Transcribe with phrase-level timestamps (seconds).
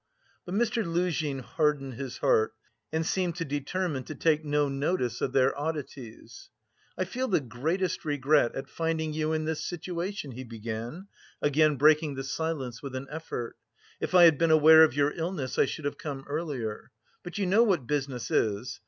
[0.47, 0.83] But Mr.
[0.83, 2.55] Luzhin hardened his heart
[2.91, 6.49] and seemed to determine to take no notice of their oddities.
[6.97, 11.07] "I feel the greatest regret at finding you in this situation," he began,
[11.39, 13.57] again breaking the silence with an effort.
[13.99, 16.89] "If I had been aware of your illness I should have come earlier.
[17.21, 18.79] But you know what business is.